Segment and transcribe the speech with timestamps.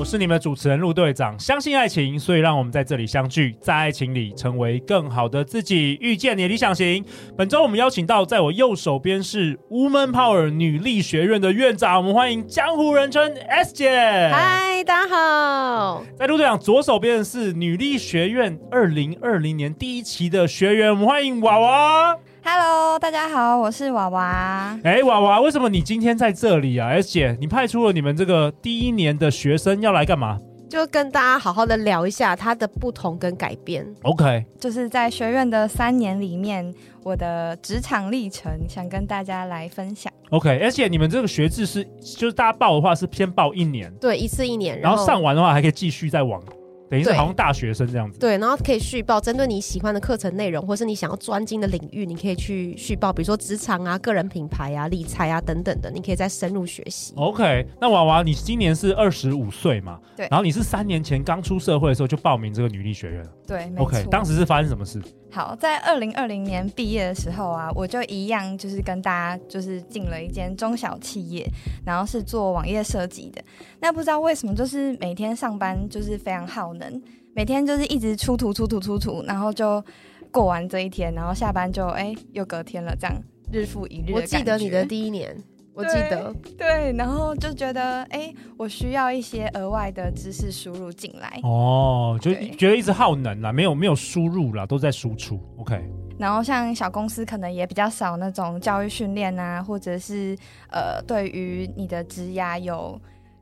[0.00, 1.38] 我是你们的主持人陆队长。
[1.38, 7.04] 相信爱情，所以让我们在这里相聚，在爱情里成为更好的自己，遇见你的理想型。
[7.36, 13.90] 本周我们邀请到，在我右手边是 Woman Power 女力学院的院长，我们欢迎江湖人称 S 姐。
[14.32, 16.02] 嗨，大家好。
[16.18, 22.16] 在陆队长左手边的是女力学院二零二零年第一期的学员，我们欢迎娃娃。
[22.42, 24.78] Hello，大家好，我是娃娃。
[24.82, 30.38] 哎，娃娃，为什么你今天在这里啊而且，你派出了你们这个第一年的学生要来干嘛？
[30.68, 33.84] 就跟大家好好的聊一下他的不同跟改变。
[34.02, 40.10] OK，就是在学院的三年里面，我的职场历程，想跟大家来分享。
[40.30, 41.84] OK，而且，你们这个学制是，
[42.16, 46.40] 就是大家报的话是偏报一年，对，一次一年，然后上完的话还可以继续再往。
[46.90, 57.14] 等于是好像大学生这样子，对，然后可以续报，针对你喜欢的课程内容，或是你想要专精的领域，你可以去续报，比如说职场啊、个人品牌啊、理财啊等等的，你可以再深入学习。
[57.16, 60.00] OK，那娃娃，你今年是二十五岁嘛？
[60.16, 65.00] 对，然后你是三年前刚出社会的时候就报名这个女力学院，对，OK，当时是发生什么事？
[65.32, 71.48] 好，在二零二零年毕业的时候啊，我就一样，就是跟大家就是进了一间中小企业，
[71.86, 73.40] 然后是做网页设计的。
[73.78, 76.79] 那不知道为什么，就是每天上班就是非常耗能，
[77.34, 79.82] 每天就是一直出图出图出图，然后就
[80.30, 83.16] 过完这一天，然后下班就哎又隔天了，这样
[83.52, 84.12] 日复一日。
[84.12, 85.36] 我记得你的第一年。
[85.72, 91.40] 我记得对，对，然后就觉得，哎，我需要一些额外的知识输入进来。
[91.44, 95.40] 哦，就觉得一直耗能啦，没有没有输入啦，都在输出。
[95.58, 95.80] OK。
[96.18, 100.36] 然后像小公司可能也比较少那种教育训练啊，或者是
[100.70, 103.00] 呃，对于你的职涯有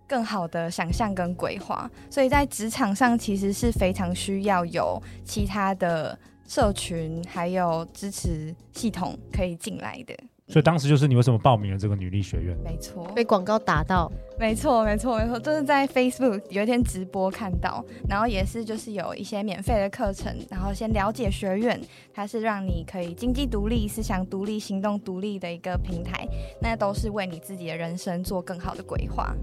[0.08, 10.16] 更好的想象跟规划，所以在职场上其实是非常需要有其他的社群还有支持系统可以进来的。
[10.48, 12.56] 所以当时就是你为什么报名了这个女力学院？
[12.64, 14.10] 没错，被广告打到。
[14.38, 21.78] 没错，没错，没错，就是在 Facebook 有一天直播看到，然后也是就是有一些免费的课程，然后先了解学院，
[22.14, 26.26] 它是让你可以经济独立、思想独立、行动独立的一个平台，
[26.62, 29.34] 那都是为你自己的人生做更好的规划。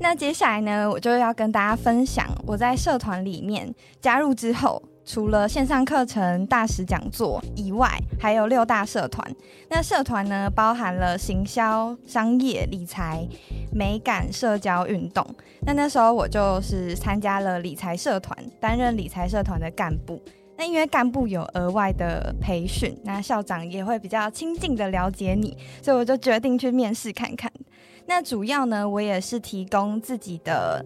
[0.00, 4.82] 那接下来呢，我就要跟大家分享我在社团里面加入之后。
[5.06, 7.88] 除了线上课程、大使讲座以外，
[8.20, 9.24] 还有六大社团。
[9.70, 13.24] 那社团呢，包含了行销、商业、理财、
[13.72, 15.24] 美感、社交、运动。
[15.60, 20.20] 那那时候我就是参加了理财社团，担任理财社团的干部。
[20.56, 27.52] 那因为干部有额外的培训，那校长也会比较亲近的了解你，所以我就决定去面试看看。
[28.06, 30.84] 那主要呢，我也是提供自己的。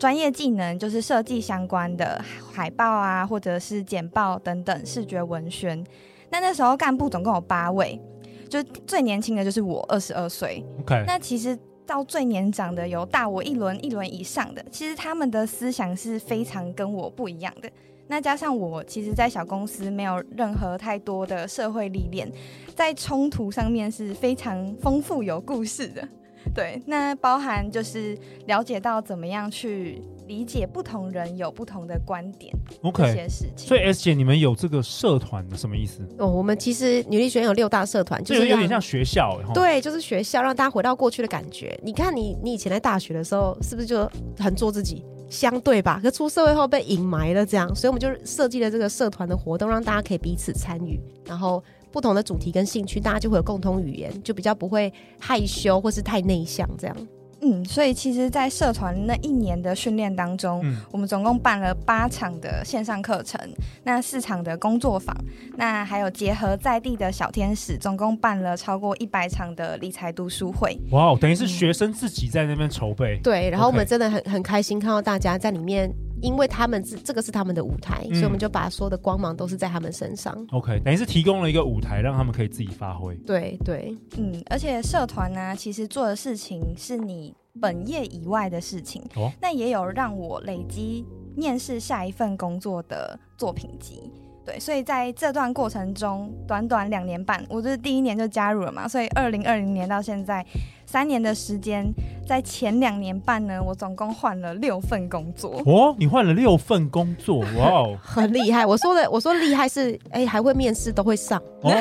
[0.00, 5.84] 专业技能就是设计相关的海报啊，或者是简报等等视觉文宣。
[6.30, 8.00] 那那时候干部总共有八位，
[8.48, 10.64] 就最年轻的就是我，二十二岁。
[10.80, 11.04] OK。
[11.06, 17.70] 那其实到最年长的有大我一轮一轮以上的，其实他们的思想是非常跟我不一样的。
[18.06, 22.26] 那加上我其实，在小公司没有任何太多的社会历练，
[22.74, 26.08] 在冲突上面是非常丰富有故事的。
[26.54, 32.52] 对，那包含就是了解到怎么样去理解不同人有不同的观点
[32.82, 33.68] ，OK，这些事情。
[33.68, 36.02] 所以 S 姐，你们有这个社团的什么意思？
[36.18, 41.78] 哦，我们其实女力学院有六大社团，就是有点像学校，对，就是学校，让大家回到过去的感觉。
[41.82, 45.04] 你看你，你以前在大学的时候，是不是就很做自己？
[45.28, 51.62] 相对吧，可出社会后被隐埋了，这样，所以我们就设计了这个社团的活动，让大家可以彼此参与，然后。
[51.92, 56.96] 不同的主题跟兴趣，大家就会有共通语言，就比较不会害羞或是太内向这样。
[57.42, 63.40] 嗯，所以其实，在社团那一年的训练当中，嗯，我们总共办了八场的线上课程，
[63.82, 65.16] 那四场的工作坊，
[65.56, 70.78] 那还有结合在地的小天使，总共办了超过一百场的理财读书会。
[70.90, 73.16] 哇，等于是学生自己在那边筹备。
[73.16, 73.22] 嗯。
[73.22, 75.90] 对，然后我们真的很很开心看到大家在里面。
[76.22, 80.34] 因为他们是这个是他们的舞台，嗯，所以我们就把所有的光芒都是在他们身上。
[80.50, 83.14] OK，等于是提供了一个舞台，让他们可以自己发挥。
[83.26, 89.02] 对对，嗯，而且社团呢，其实做的事情是你本业以外的事情。
[89.16, 91.04] 哦，那也有让我累积
[91.36, 94.10] 面试下一份工作的作品集。
[94.42, 100.44] 对，所以在这段过程中，短短两年半，我就是第一年就加入了嘛，所以二零二零年到现在
[100.90, 101.86] 三年的时间，
[102.26, 105.62] 在前两年半呢，我总共换了六份工作。
[105.64, 108.66] 哦，你换了六份工作，哇哦， 很厉害。
[108.66, 111.40] 我说的，我说厉害是，哎、欸，还会面试都会上。
[111.60, 111.72] 哦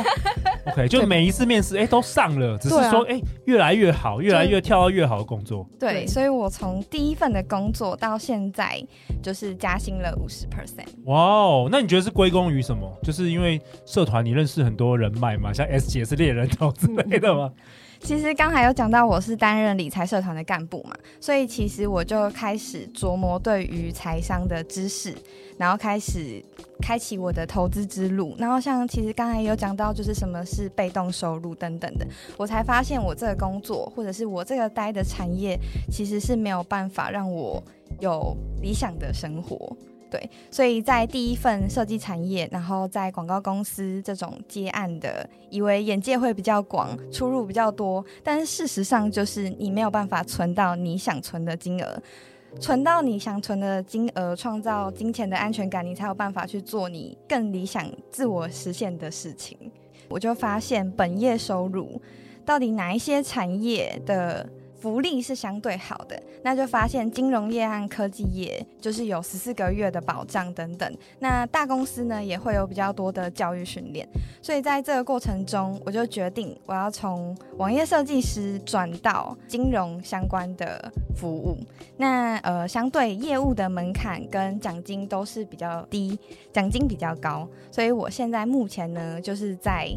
[0.67, 5.67] ，OK，就每一次面试，哎、欸，都上了，只是说，哎、啊欸，越来越好，越来越跳到越好的工作。
[5.79, 8.79] 对，对，所以我从第一份的工作到现在，
[9.23, 10.85] 就是加薪了五十 percent。
[11.05, 12.87] 哇哦，那你觉得是归功于什么？
[13.01, 17.49] 就是因为社团你认识很多人脉嘛，像 S 姐是猎人头之类的吗？
[17.99, 25.13] 其实刚才有讲到我是担任理财社团的干部嘛，所以其实我就开始琢磨对于财商的知识，
[25.57, 26.43] 然后开始
[26.81, 28.35] 开启我的投资之路。
[28.39, 32.07] 然后像其实刚才有讲到，就是什么是被动收入等等的，
[32.37, 35.59] 我才发现我这个工作或者是我这个待的产业，
[35.91, 37.61] 其实是没有办法让我
[37.99, 39.77] 有理想的生活。
[40.09, 52.01] 对，所以在第一份设计产业，然后在广告公司这种接案的，以为眼界会比较广，出入比较多，但是事实上就是你没有办法存到你想存的金额，
[52.59, 59.55] 存到你想存的金额，创造金钱的安全感，你才有办法去做你更理想、自我实现的事情。
[60.07, 62.01] 我就发现本业收入
[62.43, 64.49] 到底哪一些产业的。
[64.79, 70.97] 福利是相对好的，那就发现金融业和科技业就是有十四个月的保障等等。
[71.19, 74.07] 那大公司呢也会有比较多的教育训练，
[74.41, 81.57] 所以在这个过程中，我就决定我要从网页设计师转到金融相关的服务。
[81.97, 86.17] 那呃，相对业务的门槛跟奖金都是比较低，
[86.53, 89.89] 奖金比较高，所以我现在目前呢就是在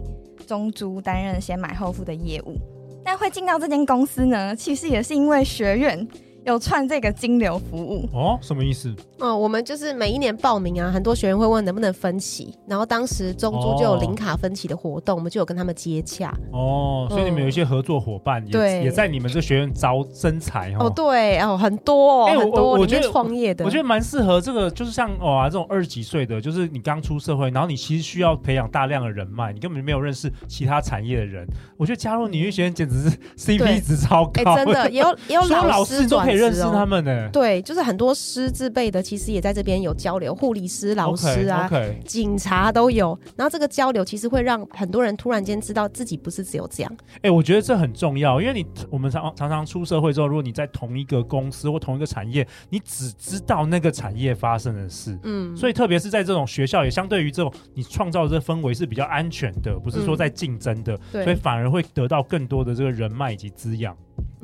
[0.44, 2.56] 中租担任先买后付的业务。
[3.04, 6.06] 那会进到这间公司呢，其实也是因为学院。
[6.44, 8.38] 有串这个金流服务哦？
[8.40, 8.92] 什么意思？
[9.18, 16.36] 哦，我们就是每一年报名啊，很多学员会问能不能分期，然后当时中珠就有零卡分期的活动，哦、我们就有跟他们接洽。
[16.50, 20.90] 哦，所以你们有一些合作伙伴也，也、嗯、也在你们这学院招生财哦。
[20.90, 31.46] 对哦，很多，欸、很多，我觉得创业的，我觉得蛮适合这个，就是像哇、哦、这种二十几岁的，就是你刚出社会，然后你其实需要培养大量的人脉，你根本就没有认识其他产业的人。
[31.76, 37.29] 我觉得加入女力学院简直是 CP 值超高，欸、真的 也有也有老师都可以认识他们呢。
[37.32, 42.02] 对，就是很多师字辈的，其实也在这边有交流，护理师、老师啊，okay, okay.
[42.05, 43.19] 警察都有。
[43.37, 46.96] 然后这个交流其实会让很多人突然间知道自己不是只有这样。
[47.17, 63.96] 哎、欸，我觉得这很重要，因为你我们常常常出社会之后，如果你在同一个公司或同一个产业，你只知道那个产业发生的事，嗯，所以特别是在这种学校，也相对于这种你创造的这个氛围是比较安全的，不是说在竞争的，嗯、所以反而会得到更多的这个人脉以及滋养。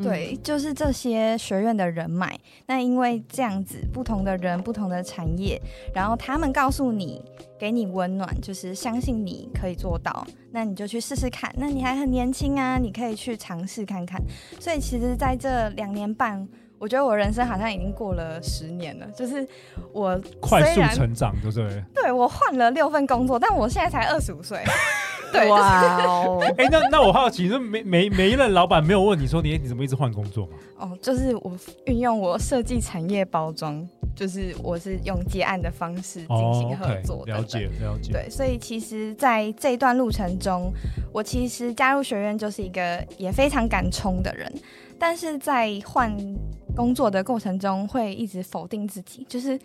[0.02, 2.38] 对，就是这些学院的人脉。
[2.66, 5.60] 那因为这样子，不同的人、不同的产业，
[5.94, 7.22] 然后他们告诉你，
[7.58, 11.52] 给你温暖，就是相信你可以做到，那你就去试试看。
[11.56, 14.22] 那你还很年轻啊，你可以去尝试看看。
[14.60, 16.46] 所以其实在这两年半，
[16.78, 19.46] 我觉得我人生好像已经过了十年了，就是
[19.92, 21.82] 我快速成长，对不对？
[21.94, 24.62] 对，我换了六份工作，但我现在才二十五岁。
[25.32, 26.38] 对，哇哦！
[26.56, 30.52] 哎、欸，那那我好奇，那每每每一任老板没有问你说你你怎么一直换工作吗？
[30.78, 31.52] 哦，就是我
[31.86, 37.34] 运用我设计产业包装，就是我是用接案的方式进行合作的。
[37.34, 38.12] 哦 okay, 了解了解。
[38.12, 40.72] 对，所以其实，在这一段路程中，
[41.12, 44.52] 我其实加入学院就是一个也非常敢冲的人，
[44.98, 46.16] 但是在换
[46.74, 49.58] 工作的过程中，会一直否定自己，就是。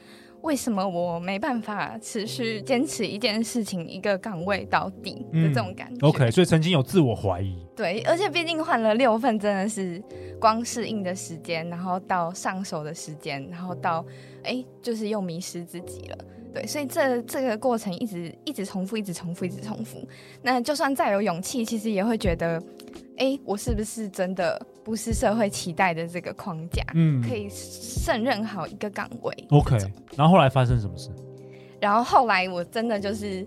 [0.43, 7.65] 为什么我没办法持续坚持一件事情、一个岗位到底的这种感觉、嗯、？OK，所以曾经有自我怀疑。
[7.75, 10.03] 对，而且毕竟换了六份，真的是
[10.39, 14.05] 光适应的时间，然后到上手的时间，然后到
[14.43, 16.17] 哎，就是又迷失自己了。
[16.53, 20.05] 对，所以这这个过程一直一直重复，一直重复，一直重复。
[20.41, 22.61] 那就算再有勇气，其实也会觉得。
[23.15, 26.83] 哎，我是不是真的不是社会期待的这个框架？
[26.93, 29.33] 嗯，可以胜任好一个岗位。
[29.49, 29.77] OK，
[30.15, 31.09] 然后后来发生什么事？
[31.79, 33.45] 然后后来我真的就是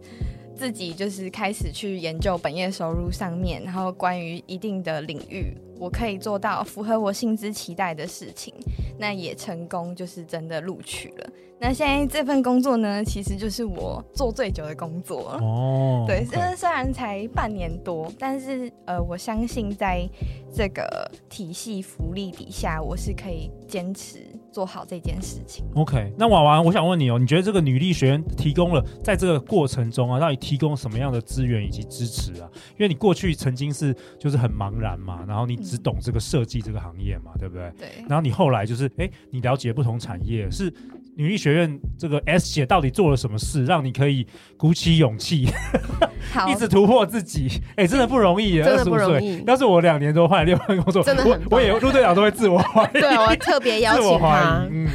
[0.56, 8.54] 自己就是开始去研究本业收入上面，然后关于一定的领域，我可以做到符合我薪资期待的事情，
[8.98, 11.30] 那也成功就是真的录取了。
[11.58, 15.38] 那现在这份工作呢，其实就是我做最久的工作了。
[15.42, 16.22] 哦，对.
[16.54, 20.06] 虽然才半年多，但是呃，我相信在
[20.54, 24.18] 这个体系福利底下，我是可以坚持
[24.56, 25.66] 做好这件事情。
[25.74, 32.48] OK，那婉婉，我想问你哦，你觉得这个女力学院提供了在这个过程中啊，到底提供什么样的资源以及支持啊？
[32.70, 37.70] 因为你过去曾经是就是很茫然嘛，然后你只懂这个设计这个行业嘛，对不对？
[37.76, 37.88] 对。
[38.08, 40.72] 然后你后来就是哎，你了解不同产业是。
[41.18, 44.26] 女力学院这个 S 姐到底做了什么事，让你可以
[44.58, 45.48] 鼓起勇气，
[46.46, 47.48] 一直突破自己？
[47.70, 49.42] 哎、欸，真的不容易， 真的不容易。
[49.46, 53.00] 要是我两年多换了六份工作，真的我我也陆队长都会自我怀疑。
[53.00, 54.66] 对，我特别邀请他。
[54.70, 54.88] 嗯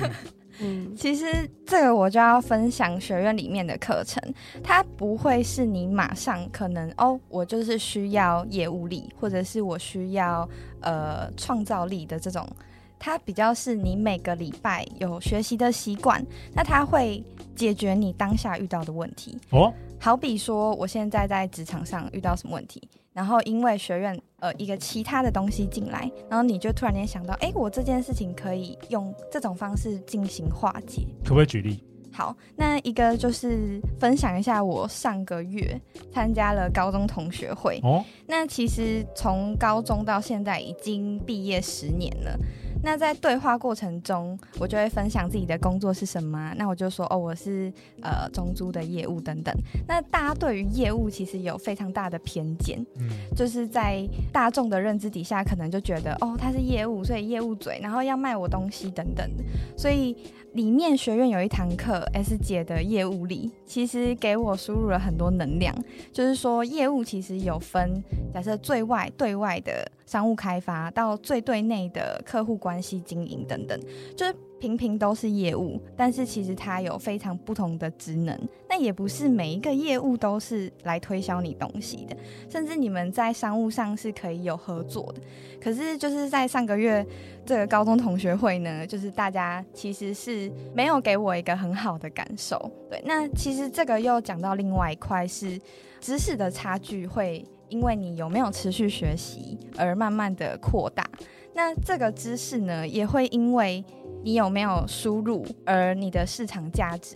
[0.63, 1.25] 嗯，其实
[1.65, 4.21] 这个我就要分享学院里面的课程，
[4.63, 10.47] 它不会是你马上可能哦，我就是需要业务力，或者是我需要
[10.81, 12.47] 呃创造力的这种。
[13.01, 17.21] 它比较是你每个礼拜有学习的习惯，那它会
[17.55, 19.35] 解决你当下遇到的问题。
[19.49, 22.79] 哦，好比说我现在在职场上遇到什么问题，
[23.11, 31.01] 然后因为学院呃一个其他的东西进来，然后你就突然间想到，哎，我这件事情可以用这种方式进行化解。
[31.23, 31.83] 可不可以举例？
[32.13, 35.79] 好，那一个就是分享一下我上个月
[36.13, 37.79] 参加了高中同学会。
[37.83, 42.39] 哦，那其实从高中到现在已经毕业十年了。
[42.81, 46.53] 那在对话过程中，我就会分享自己的工作是什么。
[46.57, 47.71] 那我就说，哦，我是
[48.01, 49.53] 呃中租的业务等等。
[49.85, 59.43] 那大家对于业务其实有非常大的偏见，嗯，就是在大众的认知底下，可能就觉得，哦，他是业务，所以业务嘴，然后要卖我东西等等的。
[59.77, 60.15] 所以
[60.53, 65.75] 里面学院有一堂课，S 姐的业务力，其实给我输入了很多能量。
[66.11, 68.03] 就是说，业务其实有分，
[68.33, 69.89] 假设最外对外的。
[70.03, 73.79] 商务开发到最对内的客户关系经营等等，
[74.13, 78.37] 就是平平都是业务，但是其实它有非常不同的职能。
[78.67, 82.17] 那也不是每一个业务都是来推销你东西的，
[82.49, 85.21] 甚至你们在商务上是可以有合作的。
[85.61, 87.05] 可是就是在上个月
[87.45, 92.69] 这个高中同学会呢，就是大家其实是没有给我一个很好的感受。
[92.89, 95.57] 对，那其实这个又讲到另外一块是
[96.01, 97.45] 知识的差距会。
[97.71, 101.09] 因为你有没有持续学习而慢慢的扩大，
[101.55, 103.83] 那这个知识呢，也会因为
[104.23, 107.15] 你有没有输入而你的市场价值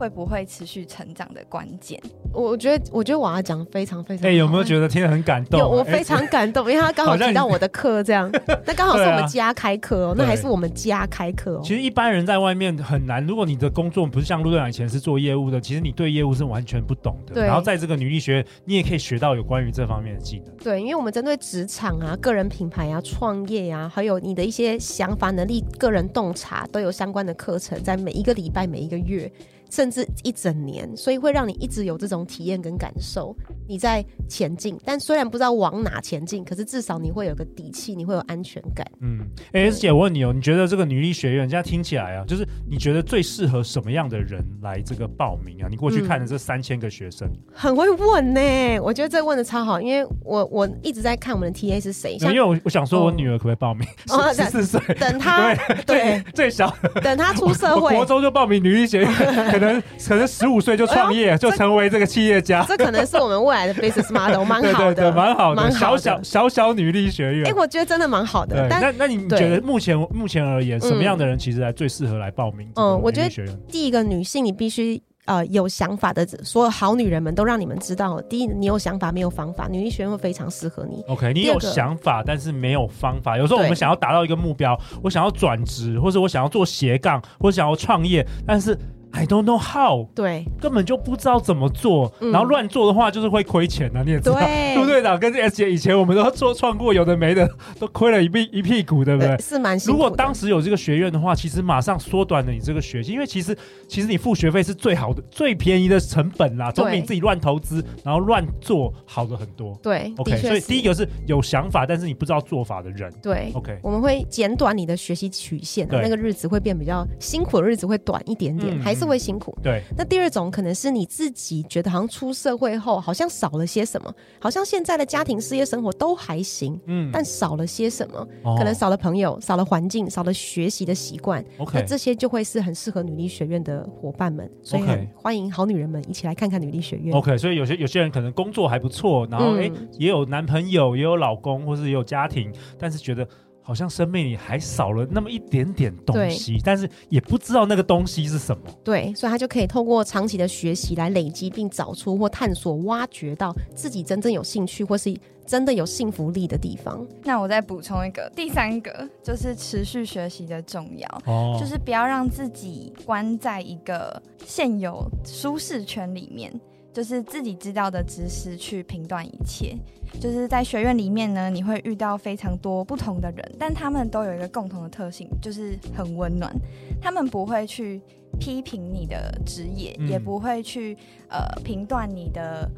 [0.00, 2.00] 会不会持续成长的关键。
[2.32, 4.26] 我觉得，我觉得我要讲非常非常。
[4.26, 5.60] 哎、欸，有没有觉得听得很感动？
[5.60, 8.30] 有，我非常感动，欸、因为他刚好提到我的课，这样，
[8.64, 11.62] 那刚好是我们家开课哦、喔，那还是我们家开课哦、喔。
[11.62, 17.34] 其实一般人在外面很难，如果你的工作不是像陆队长以前是做业务的，其实你对业务是完全不懂的。
[17.34, 17.44] 对。
[17.44, 20.56] 然后在这个女力学院，你也可以学到有关于这方面的技能。
[20.62, 29.30] 对，因为我们针对职场啊、个人品牌啊、创业啊，还有你的一些想法、能力、个人洞察，都有相关的课程，在每一个礼拜、每一个月。
[29.70, 33.34] 甚至一整年，所以会让你一直有这种体验跟感受，
[33.68, 34.76] 你在前进。
[34.84, 38.84] 但虽然不知道往哪前进，可是至少你会有个底气，你会有安全感。
[39.00, 39.20] 嗯
[39.52, 45.68] ，S 姐，我问你哦，你觉得这个女力学院，现在听起来啊，就是你觉得最适合什么样的人来这个报名啊？
[45.70, 48.80] 你过去看的这三千个学生，嗯、很会问呢。
[48.80, 52.16] 我觉得这问的超好，因为我我一直在看我们的 TA 是谁。
[52.20, 53.86] 因为我我想说我女儿可不可以报名？
[54.34, 59.10] 十四岁，等她对，对最小，等她出社会，国中就报名女力学院。
[59.60, 67.50] 可能可能十五岁就创业，就成为这个企业家，这可能是我们未来的 business model，蛮好的， 蛮好的，小小小小女力学院。
[67.50, 68.66] 哎，我觉得真的蛮好的。
[68.68, 72.68] 那那你觉得目前目前而言，什么样的人其实来最适合来报名？
[72.76, 73.28] 嗯，我觉得
[73.68, 81.04] 第一个女性，你必须呃有想法的，所有好女人们都让你们知道，第一，你有想法没有方法，女力学院会非常适合你。
[81.08, 83.36] OK，你有想法，但是没有方法。
[83.36, 88.76] 有时候我们想要达到一个目标，我想要转职，或者我想要做斜杠，或者想要创业，但是。
[89.12, 94.38] I don't know how，对，根本就不知道怎么做，嗯、然后乱做的话就是会亏钱的、啊，你也知道。
[94.76, 97.48] 陆队长跟 S 姐以前我们都做创过，有的没的
[97.78, 99.36] 都亏了一屁一屁股，对不对？
[99.42, 100.04] 是蛮辛苦的。
[100.04, 103.56] 如果当时有这个学院的话，其实马上缩短了你这个学习，因为其实
[103.88, 109.76] 其实你付学费是最好的、最便宜的成本啦，总比你自己乱投资然后乱做好的很多。
[109.82, 110.36] 对，OK。
[110.38, 113.12] 所以第一个是有想法，但是你不知道做法的人。
[113.20, 113.78] 对，OK。
[113.82, 119.56] 我们会减短你的学习曲线，那个日子会变比较辛苦的日子会短一点点，嗯、还是会辛苦。
[119.62, 119.82] 对。
[119.96, 131.44] 那第二种可能是你自己觉得好像出社会后好像少了些什么，好像现在的家庭、事业、生活都还行，嗯，但少了些什么，哦、可能少了朋友、少了环境、少了学习的习惯。
[131.58, 134.82] OK，那这些就会是很适合女力学院的伙伴们，所以
[135.14, 137.16] 欢迎好女人们一起来看看女力学院。
[137.16, 143.26] OK，所以有些有些人可能工作还不错，然后哎、嗯、也有男朋友，也有老公，或是也有家庭，但是觉得。
[143.70, 148.64] 好像生命里还少了那么一点点东西，但是也不知道那个东西是什么。
[148.82, 157.06] 对，所以他就可以透过长期的学习来累积，并找出或探索、挖掘到自己真正有兴趣或是真的有幸福力的地方。
[157.22, 166.52] 那我再补充一个，第三个就是持续学习的重要，哦，就是不要让自己关在一个现有舒适圈里面。
[166.92, 169.76] 就是自己知道的知识去评断一切，
[170.18, 176.54] 就是在学院里面呢，你会遇到非常多不同的人，但他们都有一个共同的特性，就是很温暖。
[177.00, 178.02] 他们不会去
[178.38, 180.96] 批评你的职业，嗯、也不会去
[181.28, 182.68] 呃评断你的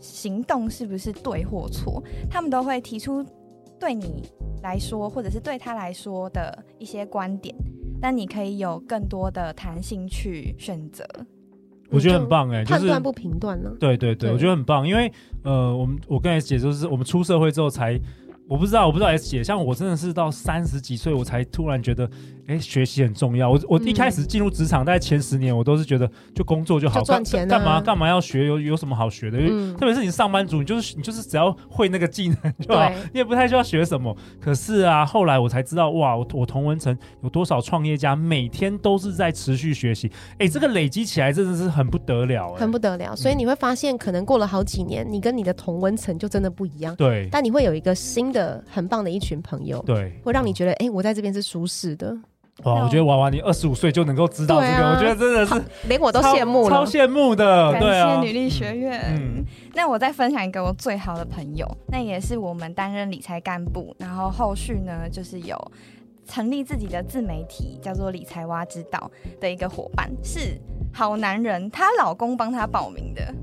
[0.00, 3.24] 行动是不是对或错，他们都会提出
[3.78, 4.22] 对你
[4.62, 7.54] 来说或者是对他来说的一些观点，
[8.00, 11.04] 但你可以有更多的弹性去选择。
[11.90, 13.70] 我觉得很棒哎、欸，就是判断不评断呢。
[13.78, 15.12] 对对对，对我觉得很棒，因为
[15.42, 18.00] 呃，我们我跟 S 姐就是我们出社会之后才。
[18.48, 22.04] 我不知道，我不知道 S 姐，像我真的是到三十几岁，我才突然觉得，
[22.46, 23.50] 哎、欸，学习很重要。
[23.50, 28.46] 我我一开始进入职场，大概前十年，我都是觉得就工作就好，赚钱干嘛干嘛要学？
[28.46, 29.38] 有有什么好学的？
[29.40, 34.16] 嗯、特别是你上班族，你就是你就是只要会那个技能就好，你也不太需要学什么。
[34.40, 43.16] 可是啊，后来我才知道，哇，我我同文层有多少创业家每天都是在持续学习，哎、欸，这个累积起来真的是很不得了、欸，很不得了。
[43.16, 46.94] 所以你会发现，可能过了好几年，你跟你的同文层就真的不一样。
[46.94, 48.35] 对，但你会有一个新的
[48.70, 49.10] 很棒的。
[49.16, 52.14] 一群朋友，对，会让你觉得，哎、欸，我在这边是舒适的。
[52.64, 55.54] 哇，我觉得娃娃你二十五岁就能够知道这个，啊、我觉得真的是
[55.88, 57.72] 连我都羡慕了，超羡慕的。
[57.72, 59.00] 感谢女力学院。
[59.08, 65.56] 嗯，那我再分享一个我最好的朋友，那也是我们担任理财干部，然后后续呢，就是有
[66.26, 70.60] 成立自己的自媒体，叫做理财蛙之道的一个伙伴，是
[70.92, 73.34] 好男人，她老公帮她报名的。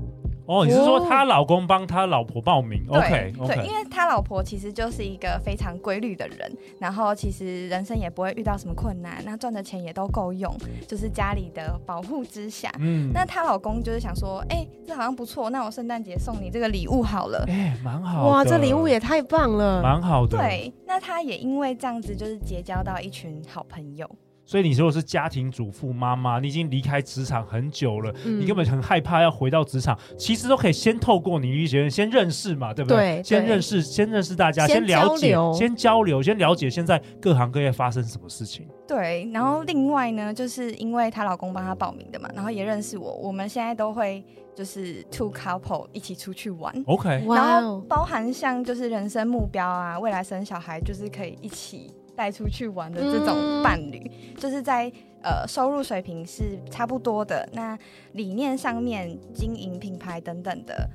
[0.46, 10.54] 哦，你是说她老公帮她老婆报名？OK，对，因为她老婆其实就是一个非常规律的人，然后其实人生也不会遇到什么困难，那赚的钱也都够用，
[10.86, 12.70] 就是家里的保护之下。
[12.78, 17.44] 嗯，那她老公就是想说，哎、欸，这好像不错，那我圣诞节送你这个礼物好了。
[17.48, 18.26] 哎、欸，蛮好。
[18.26, 20.36] 哇，这礼物也太棒了，蛮好的。
[20.36, 24.08] 对，那她也因为这样子，就是结交到一群好朋友。
[24.44, 33.16] 所以你如果是家庭主妇妈妈，你已经离开职场很久了，嗯，你根本很害怕要回到职场，其实都可以先透过你力学院先认识嘛，对不对？
[33.16, 38.68] 对，先认识，先认识大家，先了解，先交流，先了解现在各行各业发生什么事情。
[38.86, 44.22] 对，然后另外呢，就是因为她老公帮她报名的嘛，然后也认识我，我们现在都会
[44.54, 51.90] 就是 two couple 一起出去玩，OK，然后包含像就是人生目标啊，未来生小孩，就是可以一起。
[52.16, 54.90] 带出去玩的这种伴侣，嗯、就是在
[55.22, 57.78] 呃收入水平是差不多的，那
[58.12, 60.88] 理念上面、经营品牌等等的。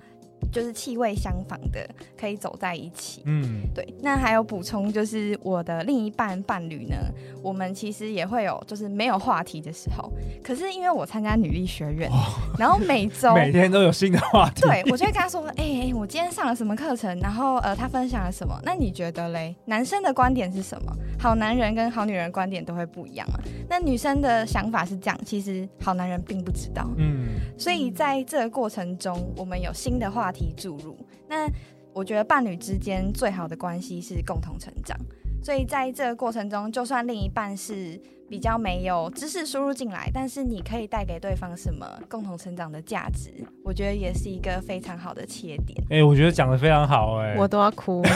[0.51, 1.87] 就是气味相仿的，
[2.17, 3.21] 可以走在一起。
[3.25, 3.87] 嗯，对。
[4.01, 6.95] 那还有补充，就是我的另一半伴侣呢，
[7.41, 10.11] 我们其实也会有就是没有话题的时候。
[10.43, 12.15] 可是因为我参加女力学院，哦、
[12.57, 14.61] 然后每周 每天都有新的话题。
[14.61, 17.19] 对，我就会跟他说：“哎、欸，我今天上了什么课程？
[17.19, 18.59] 然后呃，他分享了什么？
[18.63, 19.55] 那你觉得嘞？
[19.65, 20.95] 男生的观点是什么？
[21.19, 23.39] 好男人跟好女人观点都会不一样啊。
[23.69, 26.89] 那女生的想法是这样，其实好男人并不知道。
[26.97, 30.38] 嗯，所以在这个过程中，我们有新的话题。
[30.55, 30.97] 注入，
[31.27, 31.47] 那
[31.93, 34.97] 我觉得伴侣之间最好的关系是共同成长，
[35.43, 37.99] 所以在这个过程中，就算另一半是。
[38.29, 43.33] 比较没有知识输入进来，但是你可以带给对方什么共同成长的价值？
[43.63, 45.81] 我觉得也是一个非常好的切点。
[45.89, 48.09] 哎、欸，我觉得讲的非常好、欸，哎，我都要哭了，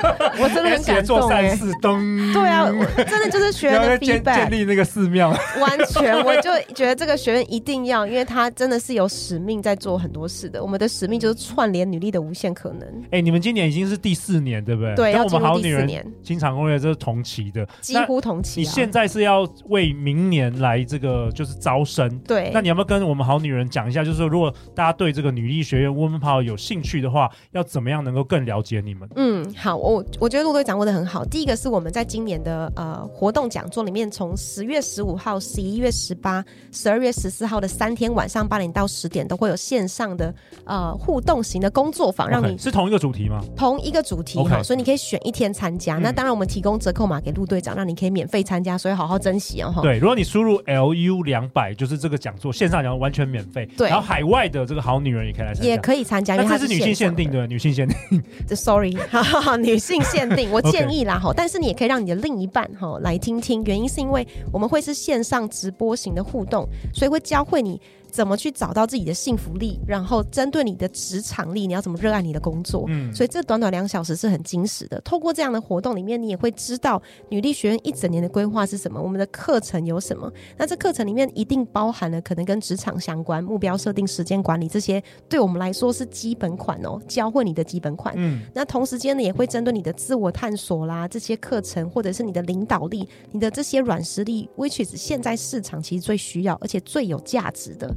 [0.40, 1.20] 我真的很感动、欸。
[1.20, 10.62] 做善事，灯，对啊，真的就是学院的 feedback，建立那个寺庙，完全，我就觉得这个学院一定要，因为他真的是有使命在做很多事的。
[10.62, 12.88] 我们的使命就是串联女力的无限可能。
[13.04, 14.94] 哎、欸，你们今年已经是第四年，对不对？
[14.94, 15.86] 对，跟我们好女人
[16.22, 18.62] 经常攻略这是同期的，几乎同期、啊。
[18.62, 19.46] 你现在是要。
[19.66, 22.50] 为明年来这个就是招生，对。
[22.52, 24.02] 那你要不要跟我们好女人讲一下？
[24.04, 29.08] 就是说，如果大家对这个女力学院 Woman Power 有兴趣的话，要怎么样能够更了解你们？
[29.16, 31.24] 嗯，好，我我觉得陆队掌握的很好。
[31.24, 43.40] 第一个是我们在今年的呃活动讲座里面，从十月十五号、十一月十八、十二月十四号的三天晚上八点到十点，都会有线上的呃互动型的工作坊，让你、okay, 是同一个主题吗？
[43.56, 45.98] 同一个主题哈.所以你可以选一天参加。
[45.98, 49.80] 嗯、那当然，我们提供折扣码给陆队长，让你可以免费参加，所以好好珍惜哦。
[49.82, 53.68] 对，如果你输入 LU 两百，就是这个讲座线上讲完全免费。
[53.76, 57.96] 对，然后海外的这个好女人也可以来参加，也可以参加，因为它是女性限定的，女性限定。
[58.56, 67.80] Sorry，哈哈，女性限定，我 建议啦哈，但是你也可以让你的另一半哈来听听，原因是因为我们会是线上直播型的互动，所以会教会你。
[68.10, 69.78] 怎么去找到自己的幸福力？
[69.86, 72.84] 然后针对你的职场力，你要怎么热爱你的工作？
[72.88, 75.00] 嗯，所以这短短两小时是很精实的。
[75.02, 80.32] 透过这样的活动里面，你也会知道女力学院一整年的规划是什么，我们的课程有什么。
[80.56, 88.14] 那这课程里面一定包含了可能跟职场相关、目标设定、时间管理这些，对我们来说是基本款哦，教会你的基本款。
[88.16, 97.94] 嗯，那同时间呢，也会针对你的自我探索啦，这些课程或者是你的领导力、你的这些软实力，which is 现在市场其实最需要而且最有价值的。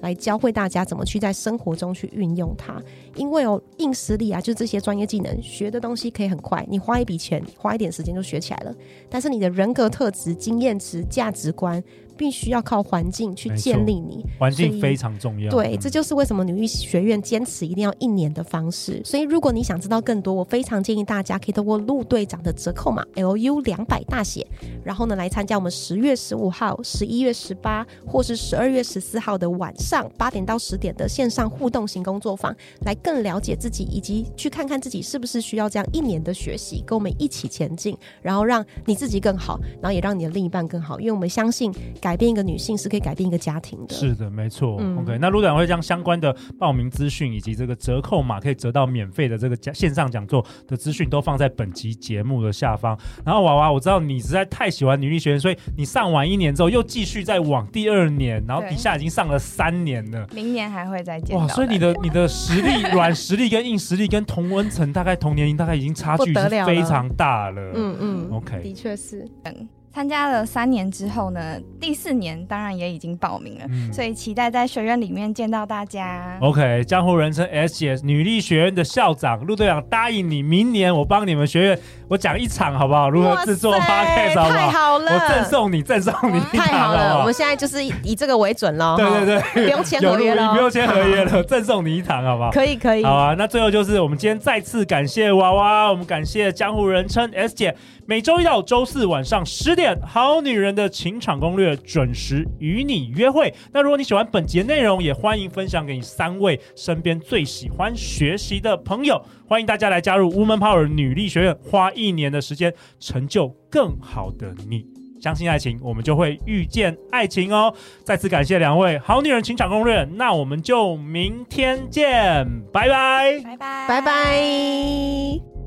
[0.00, 2.80] 来教会大家怎么去在生活中去运用它。
[3.14, 8.74] 因为哦，硬实力啊，就是这些专业技能学的东西可以很快，你花一笔钱，花一点时间就学起来了。
[9.08, 11.82] 但是你的人格特质、经验值、价值观。
[12.18, 15.48] 必须要靠环境去建立你，环境非常重要。
[15.52, 19.00] 对，这就是为什么女力学院坚持一定要一年的方式。
[19.04, 24.44] 所以，如果你想知道更多，我非常建议大家可以通过陆队长的折扣码 LU 两百大写，
[24.82, 41.72] 然后呢来参加我们十月十五号、十一月十八或是十二月十四号的晚上八点到十点的线上互动型工作坊，来更了解自己，以及去看看自己是不是需要这样一年的学习，跟我们一起前进，然后让你自己更好，然后也让你的另一半更好，因为我们相信。
[42.00, 43.94] 改变一个女性是可以改变一个家庭的。
[43.94, 44.76] 是的，没错。
[44.80, 52.98] 嗯、OK，那陆队长会将相关的报名资讯以及这个折扣码可以折到免费的这个讲线上讲座的资讯都放在本集节目的下方。
[53.24, 61.36] 然后娃娃，我知道你实在太喜欢女力学院，所以你上完一年之后又继续再往第二年，然后底下已经上了三年了，明年还会再见。
[61.36, 67.60] 哇，所以你的你的实力，软实力跟硬实力跟同温层大概同年龄大概已经差距是非常大了。
[67.60, 69.28] 了嗯嗯，OK，的确是。
[69.44, 71.40] 嗯参加了三年之后呢，
[71.80, 76.36] 第四年当然也已经报名了，嗯、所以期待在学院里面见到大家。
[76.40, 83.10] OK，江湖人称 S 姐女力学院的校长陆队长答应你，明年我帮你们学院我讲一场好不好？
[83.10, 84.56] 如何制作 Podcast 好不好？
[84.56, 88.96] 太好了，我赠送你，赠送你一场太好了 我们现在就是以这个为准喽。
[88.96, 92.50] 对对对，不用签合约了，不用签合约了，赠送你一场好不好？
[92.52, 93.02] 可以可以。
[93.04, 97.74] 好啊，那最后就是我们今天再次感谢娃娃，我们感谢江湖人称 S 姐。
[98.08, 103.52] 每周一到周四晚上十点，好女人的情场攻略准时与你约会。
[103.70, 109.22] 那如果你喜欢本节内容，也欢迎分享给你三位身边最喜欢学习的朋友。
[109.46, 114.86] 欢迎大家来加入 Woman Power 女力学院，花一年的时间成就更好的你。
[115.20, 117.74] 相信爱情，我们就会遇见爱情哦。
[118.04, 125.57] 再次感谢两位好女人情场攻略，那我们就明天见，拜拜，拜拜，拜拜。